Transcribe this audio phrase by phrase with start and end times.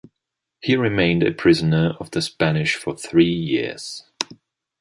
[0.61, 4.03] He remained a prisoner of the Spanish for three years.